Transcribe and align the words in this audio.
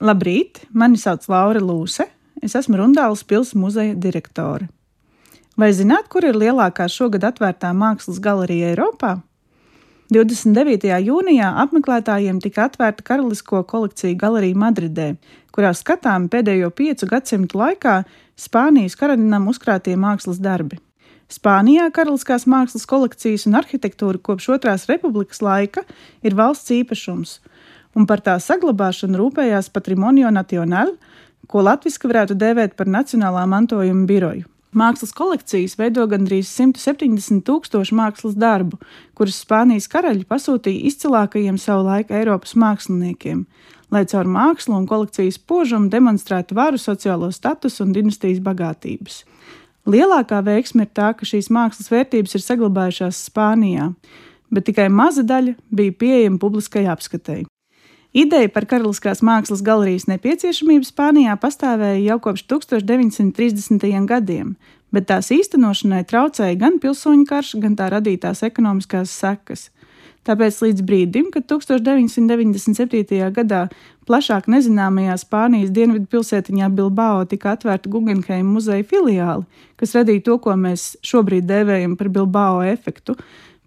Labrīt, 0.00 0.62
mani 0.72 0.96
sauc 0.96 1.26
Laura 1.28 1.60
Lūse. 1.60 2.06
Es 2.40 2.54
esmu 2.56 2.78
Rundāles 2.80 3.20
pilsētas 3.28 3.58
muzeja 3.60 3.96
direktore. 4.00 4.70
Vai 5.60 5.74
zināt, 5.76 6.06
kur 6.08 6.24
ir 6.24 6.38
lielākā 6.40 6.86
šogad 6.88 7.26
atvērtā 7.28 7.74
mākslas 7.76 8.16
galerija 8.24 8.70
Eiropā? 8.72 9.18
29. 10.08 10.88
jūnijā 11.04 11.50
apmeklētājiem 11.66 12.40
tika 12.40 12.70
atvērta 12.70 13.04
karalisko 13.10 13.60
kolekciju 13.68 14.16
galerija 14.22 14.56
Madridē, 14.62 15.10
kurā 15.52 15.74
skatāmi 15.76 16.32
pēdējo 16.32 16.72
piecu 16.72 17.10
gadsimtu 17.10 17.60
laikā 17.60 18.00
Spānijas 18.40 18.96
karaļinam 18.96 19.52
uzkrātie 19.52 19.98
mākslas 20.00 20.40
darbi. 20.40 20.80
Spānijā 21.30 21.90
karaliskās 21.92 22.48
mākslas 22.48 22.88
kolekcijas 22.88 23.44
un 23.46 23.60
arhitektūra 23.60 24.18
kopš 24.18 24.48
otrās 24.56 24.88
republikas 24.88 25.44
laika 25.44 25.84
ir 26.24 26.40
valsts 26.40 26.72
īpašums, 26.80 27.36
un 27.96 28.06
par 28.06 28.22
tā 28.24 28.36
saglabāšanu 28.42 29.18
rūpējās 29.20 29.72
Patrimonio 29.74 30.30
Nacional, 30.34 30.94
ko 31.50 31.64
latviešu 31.66 32.10
varētu 32.10 32.38
dēvēt 32.38 32.76
par 32.78 32.90
Nacionālā 32.90 33.46
mantojuma 33.50 34.06
biroju. 34.06 34.46
Mākslas 34.70 35.10
kolekcijas 35.10 35.74
veido 35.74 36.04
gandrīz 36.06 36.46
170 36.54 37.42
tūkstošu 37.42 37.96
mākslas 37.98 38.36
darbu, 38.38 38.78
kurus 39.18 39.40
Spānijas 39.42 39.90
karaļi 39.90 40.22
pasūtīja 40.30 40.86
izcilākajiem 40.86 41.58
savu 41.58 41.88
laiku 41.88 42.14
Eiropas 42.14 42.54
māksliniekiem, 42.54 43.42
lai 43.90 44.04
caur 44.06 44.30
mākslu 44.30 44.76
un 44.78 44.86
kolekcijas 44.86 45.40
požumu 45.42 45.90
demonstrētu 45.90 46.54
varu, 46.54 46.78
sociālo 46.78 47.32
statusu 47.34 47.82
un 47.82 47.96
dinastijas 47.96 48.38
bagātības. 48.46 49.24
Lielākā 49.90 50.38
veiksme 50.46 50.86
ir 50.86 50.94
tā, 50.94 51.10
ka 51.18 51.26
šīs 51.26 51.50
mākslas 51.50 51.90
vērtības 51.90 52.38
ir 52.38 52.46
saglabājušās 52.46 53.24
Spānijā, 53.26 53.90
bet 54.54 54.70
tikai 54.70 54.86
maza 54.86 55.26
daļa 55.26 55.56
bija 55.74 55.98
pieejama 55.98 56.38
publiskai 56.38 56.86
apskatei. 56.92 57.42
Ideja 58.10 58.50
par 58.50 58.64
karaliskās 58.66 59.20
mākslas 59.22 59.60
galerijas 59.62 60.08
nepieciešamību 60.10 60.82
Spānijā 60.88 61.36
pastāvēja 61.38 62.00
jau 62.08 62.16
kopš 62.24 62.42
1930. 62.50 63.84
gadiem, 64.10 64.56
bet 64.90 65.06
tās 65.06 65.30
īstenošanai 65.30 66.02
traucēja 66.10 66.58
gan 66.58 66.80
pilsoņu 66.82 67.28
karš, 67.28 67.54
gan 67.62 67.76
tā 67.78 67.86
radītās 67.94 68.42
ekonomiskās 68.42 69.12
sekas. 69.14 69.68
Tāpēc 70.26 70.58
līdz 70.60 70.82
brīdim, 70.84 71.28
kad 71.32 71.46
1997. 71.48 73.30
gadā 73.36 73.60
plašāk 74.10 74.50
nezināmajā 74.50 75.14
Spānijas 75.22 75.70
dienvidu 75.70 76.10
pilsētiņā 76.10 76.66
Bilbao 76.74 77.22
tika 77.30 77.54
atvērta 77.54 77.88
Guggenheim 77.88 78.50
muzeja 78.52 78.84
filiāli, 78.90 79.46
kas 79.78 79.94
radīja 79.96 80.26
to, 80.26 80.36
ko 80.42 80.58
mēs 80.58 80.96
šobrīd 81.06 81.46
dēvējam 81.48 81.94
par 81.96 82.10
Bilbao 82.12 82.58
efektu, 82.66 83.14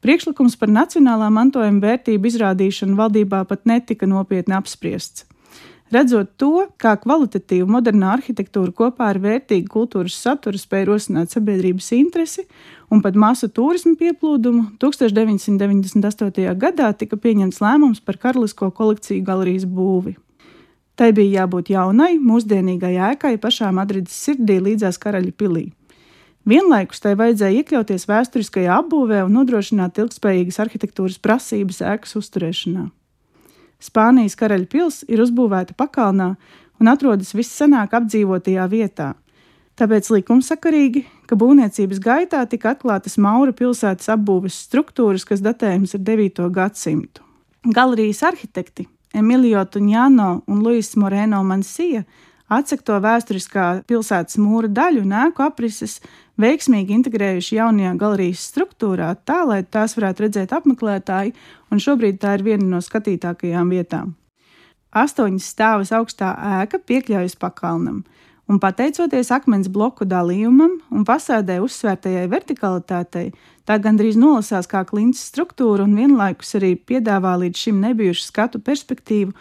Priekšlikums 0.03 0.57
par 0.59 0.67
nacionālā 0.67 1.29
mantojuma 1.31 1.79
vērtību 1.79 2.27
izrādīšanu 2.27 2.97
valdībā 2.99 3.45
pat 3.47 3.61
netika 3.69 4.03
nopietni 4.09 4.57
apspriests. 4.57 5.23
Redzot 5.93 6.33
to, 6.41 6.65
kā 6.81 6.95
kvalitatīva 6.99 7.69
modernā 7.69 8.09
arhitektūra 8.17 8.73
kopā 8.75 9.11
ar 9.13 9.19
vērtīgu 9.23 9.69
kultūras 9.71 10.17
saturu 10.19 10.59
spēja 10.59 10.89
rosināt 10.89 11.31
sabiedrības 11.31 11.91
interesi 11.95 12.43
un 12.91 13.03
pat 13.05 13.15
masu 13.15 13.47
turismu 13.47 13.93
pieplūdumu, 13.99 14.73
1998. 14.81 16.49
gadā 16.65 16.89
tika 16.97 17.19
pieņemts 17.23 17.61
lēmums 17.63 18.01
par 18.03 18.17
karalisko 18.25 18.73
kolekciju 18.75 19.23
galerijas 19.23 19.69
būvi. 19.69 20.17
Tai 20.99 21.13
bija 21.15 21.43
jābūt 21.43 21.71
jaunai, 21.73 22.17
mūsdienīgai 22.19 22.97
ēkai 23.13 23.37
pašā 23.41 23.71
Madrides 23.71 24.17
sirdī 24.25 24.59
līdzās 24.65 24.99
karaļa 25.01 25.31
pilī. 25.37 25.69
Vienlaikus 26.49 26.99
tai 26.99 27.13
vajadzēja 27.15 27.61
iekļauties 27.61 28.03
vēsturiskajā 28.09 28.75
apbūvē 28.81 29.21
un 29.23 29.37
nodrošināt 29.37 30.01
ilgspējīgas 30.03 30.59
arhitektūras 30.59 31.21
prasības 31.23 31.79
ēkas 31.87 32.17
uzturēšanā. 32.19 32.89
Spānijas 33.83 34.35
karaļa 34.39 34.67
pils 34.71 35.01
ir 35.07 35.23
uzbūvēta 35.23 35.75
pakalnā 35.79 36.33
un 36.83 36.91
atrodas 36.91 37.31
viscenāk 37.35 37.95
apdzīvotajā 37.95 38.65
vietā. 38.71 39.13
Tāpēc 39.79 40.09
likumsakarīgi, 40.13 41.05
ka 41.31 41.37
būvniecības 41.39 42.01
gaitā 42.03 42.43
tika 42.51 42.75
atklātas 42.75 43.15
Maura 43.17 43.55
pilsētas 43.55 44.11
apbūves 44.13 44.59
struktūras, 44.67 45.23
kas 45.25 45.41
datējums 45.41 45.95
ar 45.97 46.03
9. 46.11 46.43
gadsimtu. 46.53 47.23
Galerijas 47.63 48.21
arhitekti 48.27 48.85
Emilio 49.15 49.63
Tuņāno 49.63 50.29
un 50.51 50.61
Luis 50.61 50.91
Moreno 50.99 51.39
Mansija 51.47 52.03
atsekto 52.53 52.99
vēsturiskā 53.01 53.67
pilsētas 53.89 54.37
mūra 54.41 54.69
daļu 54.69 55.03
un 55.05 55.15
ēku 55.23 55.45
aprises 55.45 55.99
veiksmīgi 56.41 56.95
integrējuši 56.97 57.57
jaunajā 57.59 57.93
galerijas 57.99 58.47
struktūrā, 58.49 59.13
tā 59.25 59.43
lai 59.47 59.61
tās 59.63 59.97
varētu 59.97 60.25
redzēt 60.25 60.55
apmeklētāji, 60.55 61.33
un 61.71 61.81
šobrīd 61.83 62.19
tā 62.21 62.37
ir 62.37 62.45
viena 62.47 62.67
no 62.75 62.81
skatītākajām 62.81 63.73
vietām. 63.73 64.15
Astoņas 64.93 65.49
stāvas 65.55 65.93
augstā 65.95 66.33
ēka 66.61 66.77
piekļaujas 66.85 67.37
pakalnam, 67.41 68.03
un 68.49 68.59
pateicoties 68.61 69.31
akmens 69.33 69.69
bloku 69.73 70.05
dalījumam 70.05 70.75
un 70.93 71.07
fasādē 71.07 71.57
uzsvērtajai 71.63 72.27
vertikalitātei, 72.29 73.31
tā 73.65 73.79
gandrīz 73.81 74.19
nolasās 74.19 74.69
kā 74.69 74.83
klints 74.85 75.23
struktūra 75.31 75.87
un 75.87 75.95
vienlaikus 75.97 76.55
arī 76.59 76.75
piedāvā 76.77 77.37
līdz 77.45 77.65
šim 77.65 77.81
nebijušu 77.87 78.27
skatu 78.27 78.61
perspektīvu 78.61 79.33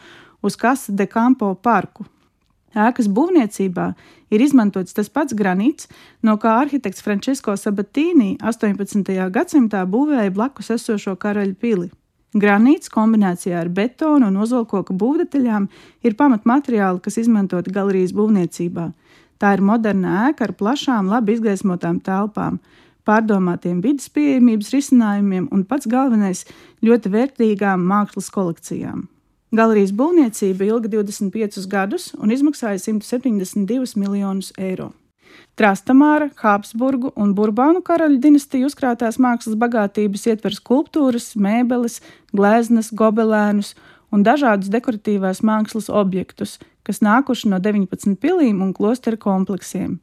uz 0.43 0.57
Casa 0.57 0.93
de 0.93 1.07
Campo 1.07 1.53
parku, 1.55 2.07
Ēkas 2.73 3.09
būvniecībā 3.13 3.87
ir 4.33 4.41
izmantots 4.41 4.97
tas 4.97 5.11
pats 5.13 5.37
granīts, 5.37 5.89
no 6.23 6.39
kā 6.41 6.57
arhitekts 6.63 7.05
Francesco 7.05 7.53
Sabatīni 7.57 8.39
18. 8.41 9.13
gadsimtā 9.33 9.83
būvēja 9.85 10.33
blakus 10.33 10.73
esošo 10.73 11.17
karaļa 11.21 11.55
pili. 11.61 11.91
Granīts 12.33 12.89
kombinācijā 12.89 13.59
ar 13.61 13.69
betonu 13.69 14.31
un 14.31 14.39
ozolkoka 14.41 14.95
būvdetaļām 14.97 15.67
ir 16.01 16.17
pamatmateriāli, 16.17 17.03
kas 17.05 17.19
izmantoti 17.21 17.75
galerijas 17.75 18.15
būvniecībā. 18.17 18.87
Tā 19.37 19.51
ir 19.57 19.61
moderna 19.61 20.31
ēka 20.31 20.47
ar 20.49 20.55
plašām, 20.57 21.11
labi 21.13 21.37
izgaismotām 21.37 22.01
telpām, 22.01 22.57
pārdomātiem 23.05 23.83
vidas 23.85 24.09
pieejamības 24.09 24.73
risinājumiem 24.73 25.51
un 25.53 25.65
pats 25.69 25.91
galvenais- 25.91 26.47
ļoti 26.87 27.13
vērtīgām 27.13 27.85
mākslas 27.85 28.31
kolekcijām. 28.33 29.09
Galerijas 29.53 29.91
būvniecība 29.93 30.65
ilga 30.65 30.89
25 30.89 31.67
gadus 31.69 32.07
un 32.17 32.31
izmaksāja 32.33 32.79
172 32.81 33.99
miljonus 34.01 34.49
eiro. 34.57 34.93
Trastamāra, 35.61 36.31
Habsburgu 36.41 37.11
un 37.21 37.35
Burbānu 37.37 37.83
karaļu 37.85 38.17
dinastiju 38.25 38.71
uzkrātās 38.71 39.19
mākslas 39.21 39.59
bagātības 39.61 40.25
ietver 40.31 40.57
skulptūras, 40.57 41.35
mēbeles, 41.37 41.99
gleznas, 42.33 42.89
gobelēnus 42.97 43.75
un 44.13 44.25
dažādus 44.25 44.73
dekoratīvās 44.73 45.43
mākslas 45.45 45.91
objektus, 45.93 46.57
kas 46.89 47.03
nākuši 47.05 47.51
no 47.53 47.61
19 47.61 48.17
pilīm 48.25 48.63
un 48.65 48.73
klosteru 48.77 49.21
kompleksiem. 49.21 49.99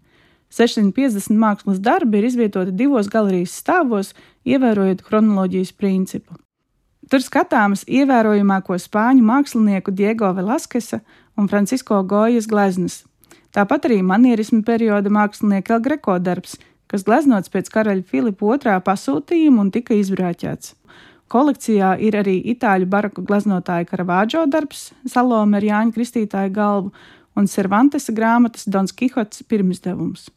650 0.54 1.34
mākslas 1.42 1.82
darbi 1.82 2.22
ir 2.22 2.30
izvietoti 2.30 2.78
divos 2.78 3.10
galerijas 3.10 3.58
stāvos, 3.64 4.14
ievērojot 4.46 5.02
chronoloģijas 5.10 5.74
principu. 5.74 6.38
Tur 7.10 7.24
skatāmas 7.26 7.82
ievērojamāko 7.90 8.76
spāņu 8.78 9.24
mākslinieku 9.26 9.90
Diego 9.98 10.30
Velaskesa 10.38 11.00
un 11.40 11.48
Francisko 11.50 12.04
Gojas 12.06 12.46
gleznas. 12.50 13.00
Tāpat 13.50 13.88
arī 13.90 14.04
manierismu 14.06 14.62
perioda 14.66 15.10
mākslinieka 15.10 15.80
El 15.80 15.82
Greco 15.88 16.20
darbs, 16.22 16.60
kas 16.86 17.06
gleznots 17.08 17.50
pēc 17.50 17.72
karaļa 17.74 18.06
Filipa 18.06 18.54
II 18.54 18.78
pasūtījuma 18.86 19.66
un 19.66 19.72
tika 19.74 19.98
izbrāķēts. 19.98 20.76
Kolekcijā 21.30 21.96
ir 22.02 22.18
arī 22.18 22.40
itāļu 22.54 22.86
baroku 22.90 23.26
gleznotāja 23.26 23.90
Karavāģo 23.90 24.46
darbs, 24.50 24.92
Salome 25.06 25.58
ar 25.58 25.66
Jāņa 25.66 25.94
Kristītāja 25.98 26.54
galvu 26.54 26.94
un 27.38 27.50
Cervantesa 27.50 28.14
grāmatas 28.14 28.70
Dons 28.70 28.94
Kihots 28.94 29.46
pirmsdevums. 29.50 30.30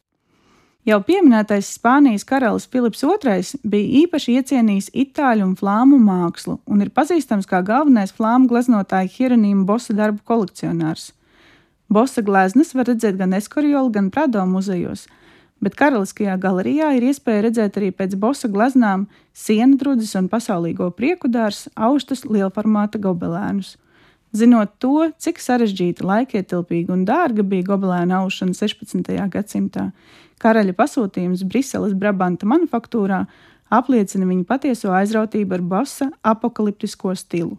Jau 0.82 0.96
pieminētais 1.06 1.68
Spānijas 1.76 2.24
karalis 2.26 2.64
Filips 2.66 3.04
II 3.06 3.42
bija 3.70 4.00
īpaši 4.00 4.32
iecienījis 4.40 4.88
itāļu 4.98 5.44
un 5.46 5.52
flāmu 5.54 6.00
mākslu 6.02 6.56
un 6.66 6.80
ir 6.82 6.90
pazīstams 6.90 7.46
kā 7.46 7.60
galvenais 7.62 8.10
flāmu 8.16 8.48
gleznotāja 8.50 9.06
Hieronīma 9.14 9.62
Bosa 9.68 9.94
darbu 9.94 10.24
kolekcionārs. 10.26 11.12
Bosa 11.86 12.24
gleznas 12.26 12.74
var 12.74 12.90
redzēt 12.90 13.14
gan 13.20 13.38
Eskoriola, 13.38 13.92
gan 13.94 14.10
Prado 14.10 14.42
muzejos, 14.50 15.06
bet 15.62 15.78
Karaliskajā 15.78 16.34
galerijā 16.42 16.90
ir 16.98 17.06
iespēja 17.12 17.46
redzēt 17.46 17.78
arī 17.78 17.92
pēc 17.94 18.18
Bosa 18.18 18.50
gleznām 18.50 19.06
sienu 19.30 19.78
drudzes 19.78 20.16
un 20.18 20.26
pasaulīgo 20.32 20.90
prieku 20.98 21.30
dārs, 21.30 21.68
augstus 21.78 22.26
lielformāta 22.26 22.98
gobelēnus. 22.98 23.76
Zinot 24.32 24.78
to, 24.80 25.10
cik 25.20 25.40
sarežģīta, 25.44 26.06
laikietilpīga 26.08 26.94
un 26.94 27.02
dārga 27.04 27.44
bija 27.44 27.66
gobelēna 27.68 28.22
aušana 28.22 28.56
16. 28.56 29.10
gadsimtā, 29.34 29.90
karaļa 30.40 30.72
pasūtījums 30.78 31.42
Briseles 31.44 31.92
Brabanta 31.92 32.48
manufaktūrā 32.48 33.26
apliecina 33.72 34.28
viņa 34.28 34.46
patieso 34.48 34.94
aizrautību 34.96 35.58
ar 35.58 35.66
bosa 35.74 36.08
apakaliptisko 36.24 37.12
stilu. 37.20 37.58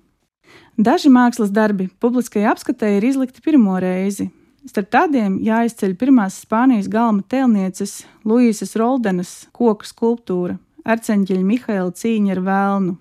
Daži 0.78 1.14
mākslas 1.14 1.54
darbi 1.54 1.92
publiskajai 2.02 2.50
apskatē 2.50 2.96
ir 2.98 3.06
izlikti 3.06 3.46
pirmo 3.46 3.78
reizi. 3.82 4.32
Starp 4.66 4.90
tādiem 4.96 5.38
jāizceļ 5.46 5.94
pirmās 6.00 6.40
Spānijas 6.42 6.90
galma 6.90 7.22
tēlnieces 7.30 8.00
Luīsas 8.26 8.74
Roldenas 8.80 9.34
koku 9.54 9.86
skulptūra, 9.86 10.58
arceņģeļa 10.90 11.46
Mihaila 11.46 11.94
cīņa 12.00 12.34
ar 12.38 12.42
vēlnu, 12.48 12.96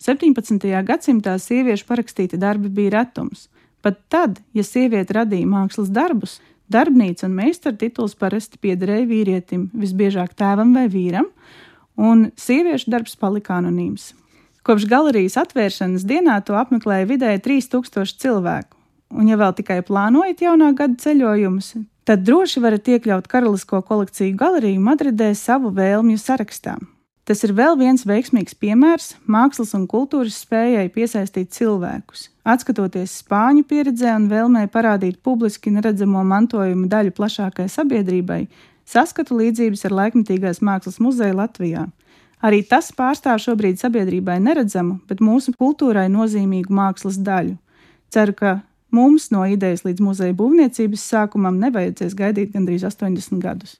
17. 0.00 0.68
gadsimtā 0.88 1.36
sieviešu 1.38 1.84
parakstīti 1.88 2.38
darbi 2.40 2.70
bija 2.72 2.98
retums, 2.98 3.48
Pat 3.80 3.96
tad, 4.12 4.40
ja 4.52 4.64
sieviete 4.64 5.16
radīja 5.16 5.48
mākslas 5.48 5.88
darbus, 5.92 6.38
darbnīca 6.70 7.26
un 7.26 7.36
meistara 7.38 7.76
tituls 7.80 8.14
parasti 8.18 8.60
piederēja 8.60 9.06
vīrietim, 9.08 9.68
visbiežāk 9.72 10.34
tēvam 10.36 10.74
vai 10.76 10.86
vīram, 10.92 11.30
un 11.96 12.28
sieviešu 12.36 12.92
darbs 12.92 13.16
palika 13.16 13.56
anonīms. 13.56 14.12
Kopš 14.66 14.84
galerijas 14.90 15.38
atvēršanas 15.40 16.04
dienā 16.04 16.36
to 16.44 16.58
apmeklēja 16.60 17.08
vidēji 17.08 17.42
3000 17.46 18.20
cilvēku, 18.20 18.76
un, 19.16 19.32
ja 19.32 19.40
vēl 19.40 19.56
tikai 19.56 19.80
plānojat 19.88 20.44
jaunā 20.44 20.74
gada 20.76 21.00
ceļojumus, 21.00 21.72
tad 22.04 22.28
droši 22.28 22.60
varat 22.60 22.92
iekļaut 22.92 23.32
karalisko 23.32 23.80
kolekciju 23.88 24.36
galeriju 24.36 24.84
Madridē 24.84 25.32
savu 25.38 25.72
vēlmju 25.72 26.20
sarakstā. 26.20 26.76
Tas 27.30 27.44
ir 27.46 27.52
vēl 27.54 27.76
viens 27.78 28.02
veiksmīgs 28.02 28.56
piemērs 28.58 29.12
mākslas 29.30 29.70
un 29.78 29.84
kultūras 29.86 30.40
spējai 30.42 30.88
piesaistīt 30.90 31.52
cilvēkus. 31.54 32.24
Atskatoties 32.42 33.12
spāņu 33.20 33.62
pieredzē 33.70 34.16
un 34.18 34.24
vēlmē 34.32 34.64
parādīt 34.74 35.20
publiski 35.22 35.70
neredzamo 35.70 36.24
mantojumu 36.26 36.88
daļu 36.90 37.12
plašākai 37.14 37.68
sabiedrībai, 37.70 38.40
saskatu 38.82 39.38
līdzības 39.38 39.86
ar 39.86 39.94
laikmatīgās 40.00 40.58
mākslas 40.58 40.98
muzeju 40.98 41.36
Latvijā. 41.38 41.84
Arī 42.42 42.64
tas 42.66 42.90
pārstāv 42.98 43.38
šobrīd 43.44 43.78
sabiedrībai 43.78 44.40
neredzamu, 44.42 44.98
bet 45.06 45.22
mūsu 45.22 45.54
kultūrai 45.54 46.08
nozīmīgu 46.10 46.74
mākslas 46.74 47.20
daļu. 47.22 47.54
Ceru, 48.10 48.34
ka 48.34 48.56
mums 48.90 49.28
no 49.30 49.46
idejas 49.46 49.86
līdz 49.86 50.02
muzeja 50.02 50.34
būvniecības 50.34 51.06
sākumam 51.14 51.62
nevajadzēs 51.62 52.18
gaidīt 52.18 52.50
gandrīz 52.58 52.88
80 52.90 53.38
gadus. 53.38 53.78